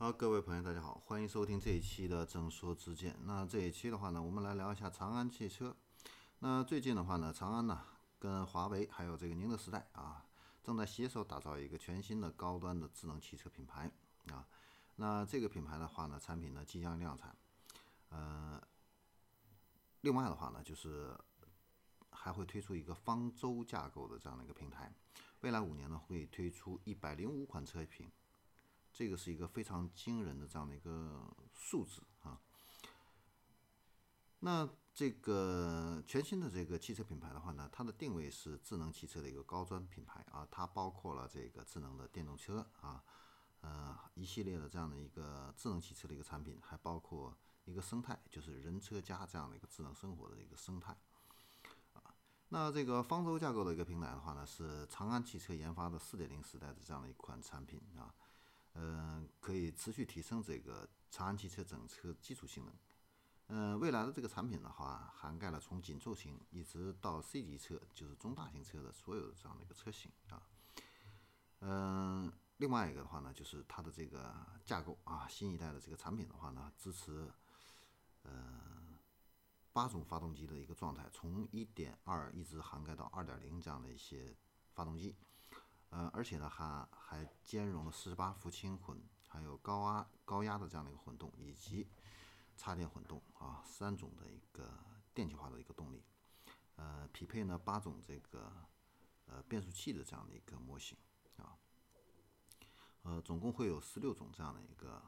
[0.00, 3.14] 好，各位朋友，大家好，欢迎收听这一期的正说之见。
[3.24, 5.76] 那这一期的话呢，我们来聊一下长安汽车。
[6.38, 7.84] 那最近的话呢，长安呢
[8.18, 10.24] 跟华为还有这个宁德时代啊，
[10.62, 13.90] 正在携手打造一个全新的高端的智能汽车品牌
[14.30, 14.48] 啊。
[14.96, 17.36] 那这个品牌的话呢，产品呢即将量产。
[18.08, 18.58] 呃，
[20.00, 21.14] 另外的话呢，就是
[22.10, 24.90] 还会推出一个方舟架构的这样的一个平台。
[25.42, 28.10] 未来五年呢，会推出一百零五款车型。
[29.00, 32.38] 这个是一个非常惊人的这样的一个数字啊。
[34.40, 43.02] 那这个全新的这个汽车品牌的话呢，它的定位是智能汽车的一个高端品牌啊，它包括了这个智能的电动车啊，
[43.62, 50.94] 呃一系列的这样的一个智能汽车的一个产品，还包括一个生态，就是人车家这样的一个智能生活的一个生态
[51.94, 52.14] 啊。
[52.50, 58.14] 那这个方舟架构的一个平台的话呢，是长安汽车研发的四点零时代的这样的一款产品啊。
[58.74, 62.74] 嗯，可以持续提升这个长安汽车整车基础性能。
[63.48, 70.40] 嗯，未来的这个产品的话，涵盖了从紧凑型一直到 C 级车，就是中大型车的所有的这样的一个车型啊。
[71.58, 74.32] 嗯，另外一个的话呢，就是它的这个
[74.64, 77.28] 架构啊，新一代的这个产品的话呢，支持
[78.22, 78.96] 嗯
[79.72, 84.36] 八种发动机的一个状态，从1.2一直涵盖到2.0这样的一些
[84.72, 85.16] 发动机。
[85.90, 88.96] 呃，而且呢，还还兼容了四十八伏轻混，
[89.26, 91.88] 还有高压高压的这样的一个混动，以及
[92.56, 94.72] 插电混动啊，三种的一个
[95.12, 96.04] 电气化的一个动力，
[96.76, 98.52] 呃，匹配呢八种这个
[99.26, 100.96] 呃变速器的这样的一个模型
[101.38, 101.58] 啊，
[103.02, 105.02] 呃，总共会有十六种这样的一个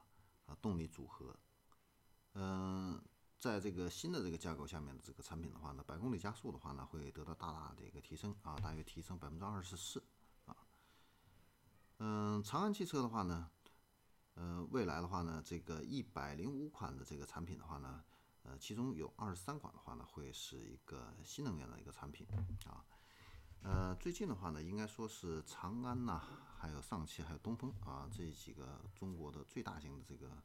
[0.46, 1.38] 啊动力组合，
[2.34, 3.00] 嗯，
[3.38, 10.02] 在这个新的这个架构下面的这个产品的话呢，百公里加速的话呢，会得到大大的一个提升啊，大约提升百分之二十四。
[12.04, 13.48] 嗯，长安汽车的话呢，
[14.34, 18.02] 呃，未来的话呢，这个一百零五款的这个产品的话呢，
[18.42, 22.26] 呃，其中有二十三款的话呢，会是一个新能源的一个产品
[22.66, 22.84] 啊。
[23.62, 26.20] 呃，最近的话呢，应该说是长安呐，
[26.58, 30.42] 还有上汽，还有东风啊，这几个中国的最大型的这个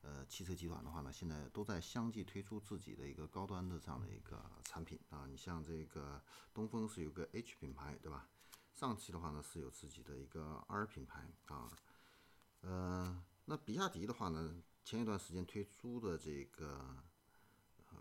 [0.00, 5.26] 呃汽车集团的话呢，现在都在相继推出自己的一个高端的这样的一个产品啊。
[5.28, 6.22] 你像这个
[6.54, 8.26] 东风是有个 H 品牌，对吧？
[8.80, 11.70] 上汽的话呢是有自己的一个 R 品牌啊，
[12.62, 16.96] 呃，那比亚迪的话呢，前一段时间推出的这个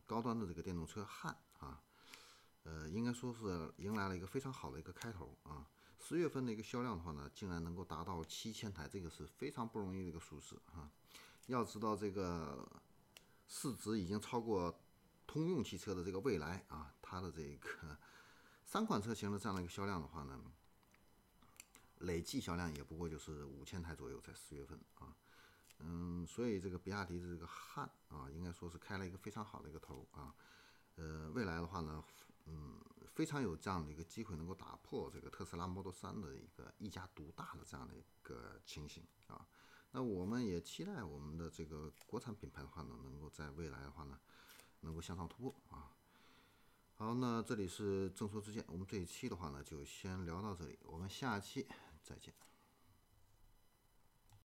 [0.06, 1.82] 高端的这个电动车汉啊，
[2.64, 5.68] 呃，应该说是迎来了一个非常好的一个开头啊。
[6.00, 10.90] 十月份的一个销量的话呢，竟然能够达到七千台，这个是非常不容易的一个数字啊。
[11.48, 12.66] 要知道这个
[13.50, 14.80] 市值已经超过
[15.28, 18.00] 通用汽车的这个蔚来啊，它的这个
[18.66, 20.42] 三款车型的这样的一个销量的话呢。
[22.00, 25.16] 累计销量也不过就是五千台左右，在四月份啊，
[25.80, 30.34] 嗯，所以这个比亚迪的这个汉啊，应该说是开了一个非常好的一个头啊，
[30.96, 32.04] 呃，未来的话呢，
[32.46, 32.80] 嗯，
[33.14, 39.46] 非常有这样的一个机会，能够打破这个特斯拉 Model 3的一个一家独大的这样的一个情形啊，
[39.92, 44.20] 那我们也期待我们的这个国产品牌的话呢，能够在未来的话呢，
[44.82, 45.92] 能够向上突破啊。
[46.96, 51.66] 好，那这里是正说之见，我们这一期的话呢，就先聊到这里，我们下期
[52.10, 52.34] 再见。